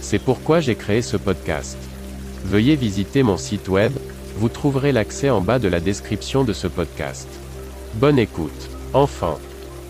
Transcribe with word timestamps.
C'est 0.00 0.18
pourquoi 0.18 0.60
j'ai 0.60 0.74
créé 0.74 1.02
ce 1.02 1.16
podcast. 1.16 1.76
Veuillez 2.44 2.76
visiter 2.76 3.22
mon 3.22 3.36
site 3.36 3.68
web, 3.68 3.92
vous 4.36 4.48
trouverez 4.48 4.92
l'accès 4.92 5.30
en 5.30 5.40
bas 5.40 5.58
de 5.58 5.68
la 5.68 5.80
description 5.80 6.44
de 6.44 6.52
ce 6.52 6.66
podcast. 6.68 7.28
Bonne 7.94 8.18
écoute. 8.18 8.70
Enfant. 8.94 9.38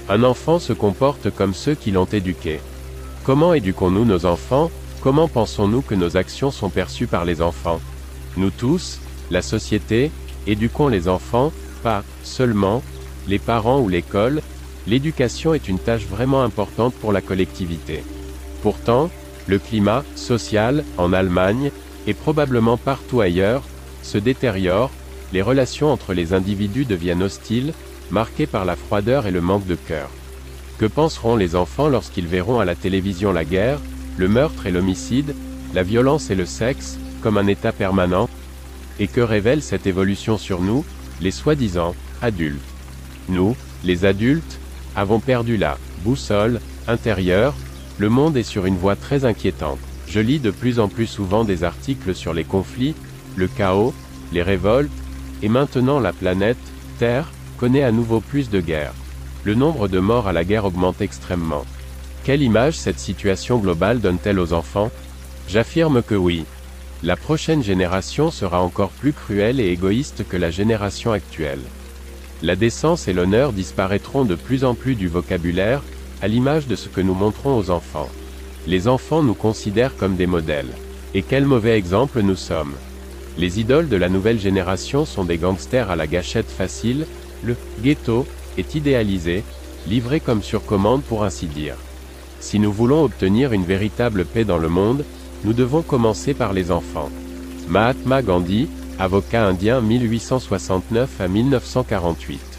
Un 0.08 0.24
enfant 0.24 0.58
se 0.58 0.72
comporte 0.72 1.30
comme 1.30 1.54
ceux 1.54 1.74
qui 1.74 1.90
l'ont 1.90 2.06
éduqué. 2.06 2.60
Comment 3.24 3.52
éduquons-nous 3.52 4.06
nos 4.06 4.24
enfants? 4.24 4.70
Comment 5.02 5.28
pensons-nous 5.28 5.82
que 5.82 5.94
nos 5.94 6.16
actions 6.16 6.50
sont 6.50 6.70
perçues 6.70 7.06
par 7.06 7.24
les 7.24 7.42
enfants? 7.42 7.80
Nous 8.36 8.50
tous, 8.50 9.00
la 9.30 9.42
société, 9.42 10.10
éduquons 10.46 10.88
les 10.88 11.08
enfants, 11.08 11.52
pas 11.82 12.02
seulement 12.22 12.82
les 13.28 13.38
parents 13.38 13.80
ou 13.80 13.88
l'école, 13.88 14.40
l'éducation 14.86 15.52
est 15.52 15.68
une 15.68 15.78
tâche 15.78 16.06
vraiment 16.06 16.42
importante 16.42 16.94
pour 16.94 17.12
la 17.12 17.20
collectivité. 17.20 18.02
Pourtant, 18.62 19.10
le 19.48 19.58
climat 19.58 20.04
social, 20.14 20.84
en 20.98 21.12
Allemagne, 21.12 21.70
et 22.06 22.14
probablement 22.14 22.76
partout 22.76 23.20
ailleurs, 23.20 23.64
se 24.02 24.18
détériore, 24.18 24.90
les 25.32 25.42
relations 25.42 25.90
entre 25.90 26.14
les 26.14 26.32
individus 26.32 26.84
deviennent 26.84 27.22
hostiles, 27.22 27.72
marquées 28.10 28.46
par 28.46 28.64
la 28.64 28.76
froideur 28.76 29.26
et 29.26 29.30
le 29.30 29.40
manque 29.40 29.66
de 29.66 29.74
cœur. 29.74 30.08
Que 30.78 30.86
penseront 30.86 31.36
les 31.36 31.56
enfants 31.56 31.88
lorsqu'ils 31.88 32.26
verront 32.26 32.60
à 32.60 32.64
la 32.64 32.74
télévision 32.74 33.32
la 33.32 33.44
guerre, 33.44 33.80
le 34.16 34.28
meurtre 34.28 34.66
et 34.66 34.70
l'homicide, 34.70 35.34
la 35.74 35.82
violence 35.82 36.30
et 36.30 36.34
le 36.34 36.46
sexe, 36.46 36.98
comme 37.20 37.36
un 37.36 37.46
état 37.46 37.72
permanent? 37.72 38.28
Et 39.00 39.08
que 39.08 39.20
révèle 39.20 39.62
cette 39.62 39.86
évolution 39.86 40.38
sur 40.38 40.60
nous, 40.60 40.84
les 41.20 41.30
soi-disant 41.30 41.94
adultes? 42.22 42.60
Nous, 43.28 43.56
les 43.84 44.04
adultes, 44.04 44.58
avons 44.96 45.20
perdu 45.20 45.56
la 45.56 45.78
boussole 46.04 46.60
intérieure, 46.86 47.54
le 47.98 48.08
monde 48.08 48.36
est 48.36 48.44
sur 48.44 48.66
une 48.66 48.76
voie 48.76 48.96
très 48.96 49.24
inquiétante. 49.24 49.78
Je 50.06 50.20
lis 50.20 50.38
de 50.38 50.50
plus 50.50 50.78
en 50.78 50.88
plus 50.88 51.06
souvent 51.06 51.44
des 51.44 51.64
articles 51.64 52.14
sur 52.14 52.32
les 52.32 52.44
conflits, 52.44 52.94
le 53.36 53.48
chaos, 53.48 53.92
les 54.32 54.42
révoltes, 54.42 54.90
et 55.42 55.48
maintenant 55.48 56.00
la 56.00 56.12
planète, 56.12 56.56
Terre, 56.98 57.30
connaît 57.58 57.82
à 57.82 57.92
nouveau 57.92 58.20
plus 58.20 58.50
de 58.50 58.60
guerres. 58.60 58.94
Le 59.44 59.54
nombre 59.54 59.88
de 59.88 59.98
morts 59.98 60.28
à 60.28 60.32
la 60.32 60.44
guerre 60.44 60.64
augmente 60.64 61.00
extrêmement. 61.00 61.64
Quelle 62.24 62.42
image 62.42 62.78
cette 62.78 62.98
situation 62.98 63.58
globale 63.58 64.00
donne-t-elle 64.00 64.38
aux 64.38 64.52
enfants? 64.52 64.90
J'affirme 65.48 66.02
que 66.02 66.14
oui. 66.14 66.44
La 67.02 67.16
prochaine 67.16 67.62
génération 67.62 68.30
sera 68.30 68.60
encore 68.60 68.90
plus 68.90 69.12
cruelle 69.12 69.60
et 69.60 69.68
égoïste 69.68 70.26
que 70.28 70.36
la 70.36 70.50
génération 70.50 71.12
actuelle. 71.12 71.62
La 72.42 72.54
décence 72.54 73.08
et 73.08 73.12
l'honneur 73.12 73.52
disparaîtront 73.52 74.24
de 74.24 74.34
plus 74.34 74.64
en 74.64 74.74
plus 74.74 74.94
du 74.94 75.08
vocabulaire, 75.08 75.82
à 76.22 76.28
l'image 76.28 76.66
de 76.66 76.76
ce 76.76 76.88
que 76.88 77.00
nous 77.00 77.14
montrons 77.14 77.56
aux 77.56 77.70
enfants. 77.70 78.08
Les 78.66 78.88
enfants 78.88 79.22
nous 79.22 79.34
considèrent 79.34 79.96
comme 79.96 80.16
des 80.16 80.26
modèles. 80.26 80.72
Et 81.14 81.22
quel 81.22 81.44
mauvais 81.46 81.78
exemple 81.78 82.20
nous 82.20 82.36
sommes. 82.36 82.74
Les 83.38 83.60
idoles 83.60 83.88
de 83.88 83.96
la 83.96 84.08
nouvelle 84.08 84.40
génération 84.40 85.04
sont 85.04 85.24
des 85.24 85.38
gangsters 85.38 85.90
à 85.90 85.96
la 85.96 86.06
gâchette 86.06 86.50
facile, 86.50 87.06
le 87.44 87.56
ghetto 87.82 88.26
est 88.58 88.74
idéalisé, 88.74 89.44
livré 89.86 90.20
comme 90.20 90.42
sur 90.42 90.66
commande 90.66 91.02
pour 91.02 91.24
ainsi 91.24 91.46
dire. 91.46 91.76
Si 92.40 92.58
nous 92.58 92.72
voulons 92.72 93.04
obtenir 93.04 93.52
une 93.52 93.64
véritable 93.64 94.24
paix 94.24 94.44
dans 94.44 94.58
le 94.58 94.68
monde, 94.68 95.04
nous 95.44 95.52
devons 95.52 95.82
commencer 95.82 96.34
par 96.34 96.52
les 96.52 96.70
enfants. 96.70 97.10
Mahatma 97.68 98.22
Gandhi, 98.22 98.68
avocat 98.98 99.46
indien 99.46 99.80
1869 99.80 101.20
à 101.20 101.28
1948. 101.28 102.57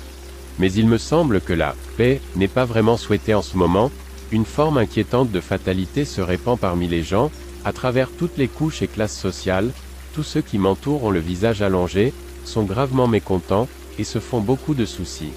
Mais 0.59 0.71
il 0.71 0.87
me 0.87 0.97
semble 0.97 1.41
que 1.41 1.53
la 1.53 1.73
paix 1.97 2.21
n'est 2.35 2.47
pas 2.47 2.65
vraiment 2.65 2.97
souhaitée 2.97 3.33
en 3.33 3.41
ce 3.41 3.57
moment, 3.57 3.91
une 4.31 4.45
forme 4.45 4.77
inquiétante 4.77 5.31
de 5.31 5.39
fatalité 5.39 6.05
se 6.05 6.21
répand 6.21 6.59
parmi 6.59 6.87
les 6.87 7.01
gens, 7.01 7.31
à 7.65 7.73
travers 7.73 8.09
toutes 8.11 8.37
les 8.37 8.47
couches 8.47 8.81
et 8.81 8.87
classes 8.87 9.17
sociales, 9.17 9.71
tous 10.13 10.23
ceux 10.23 10.41
qui 10.41 10.57
m'entourent 10.57 11.05
ont 11.05 11.11
le 11.11 11.19
visage 11.19 11.61
allongé, 11.61 12.13
sont 12.45 12.63
gravement 12.63 13.07
mécontents, 13.07 13.67
et 13.97 14.03
se 14.03 14.19
font 14.19 14.39
beaucoup 14.39 14.75
de 14.75 14.85
soucis. 14.85 15.31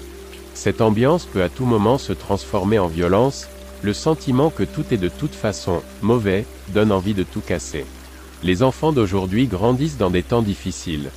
Cette 0.53 0.81
ambiance 0.81 1.25
peut 1.25 1.43
à 1.43 1.49
tout 1.49 1.65
moment 1.65 1.97
se 1.97 2.13
transformer 2.13 2.79
en 2.79 2.87
violence, 2.87 3.47
le 3.81 3.93
sentiment 3.93 4.49
que 4.49 4.63
tout 4.63 4.85
est 4.91 4.97
de 4.97 5.09
toute 5.09 5.35
façon 5.35 5.81
mauvais, 6.01 6.45
donne 6.69 6.91
envie 6.91 7.13
de 7.13 7.23
tout 7.23 7.41
casser. 7.41 7.85
Les 8.43 8.63
enfants 8.63 8.93
d'aujourd'hui 8.93 9.47
grandissent 9.47 9.97
dans 9.97 10.09
des 10.09 10.23
temps 10.23 10.41
difficiles. 10.41 11.09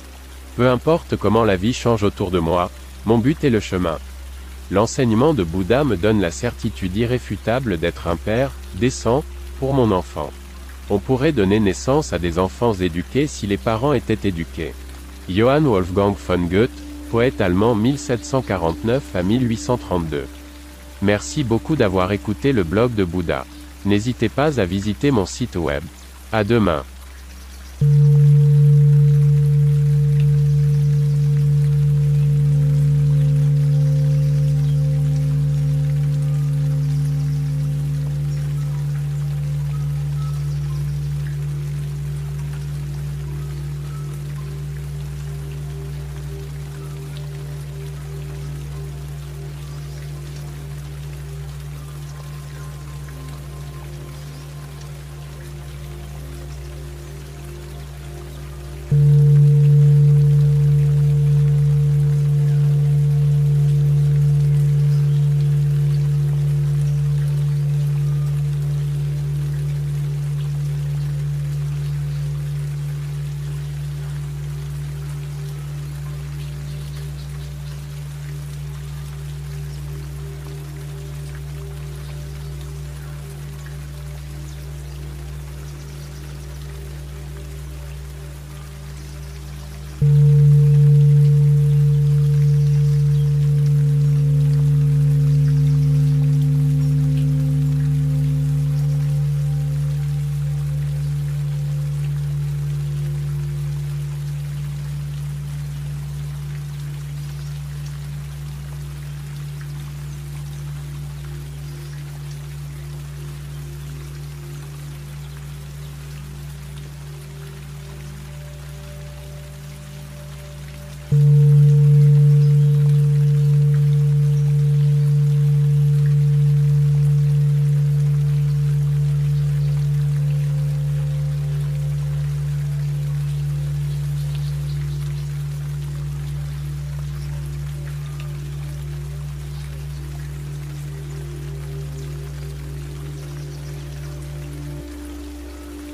Peu 0.57 0.69
importe 0.69 1.15
comment 1.15 1.45
la 1.45 1.55
vie 1.55 1.73
change 1.73 2.03
autour 2.03 2.31
de 2.31 2.39
moi, 2.39 2.69
mon 3.07 3.17
but 3.17 3.41
est 3.45 3.49
le 3.49 3.61
chemin. 3.61 3.99
L'enseignement 4.69 5.33
de 5.33 5.45
Bouddha 5.45 5.85
me 5.85 5.95
donne 5.95 6.19
la 6.19 6.29
certitude 6.29 6.95
irréfutable 6.97 7.77
d'être 7.77 8.07
un 8.07 8.17
père, 8.17 8.51
décent, 8.75 9.23
pour 9.59 9.73
mon 9.73 9.91
enfant. 9.91 10.29
On 10.89 10.99
pourrait 10.99 11.31
donner 11.31 11.61
naissance 11.61 12.11
à 12.11 12.19
des 12.19 12.37
enfants 12.37 12.73
éduqués 12.73 13.25
si 13.27 13.47
les 13.47 13.55
parents 13.55 13.93
étaient 13.93 14.27
éduqués. 14.27 14.73
Johann 15.29 15.65
Wolfgang 15.65 16.15
von 16.15 16.39
Goethe, 16.39 16.69
poète 17.09 17.39
allemand 17.39 17.75
1749 17.75 19.15
à 19.15 19.23
1832. 19.23 20.25
Merci 21.01 21.45
beaucoup 21.45 21.77
d'avoir 21.77 22.11
écouté 22.11 22.51
le 22.51 22.63
blog 22.63 22.93
de 22.93 23.05
Bouddha. 23.05 23.45
N'hésitez 23.85 24.27
pas 24.27 24.59
à 24.59 24.65
visiter 24.65 25.11
mon 25.11 25.25
site 25.25 25.55
web. 25.55 25.83
À 26.33 26.43
demain. 26.43 26.83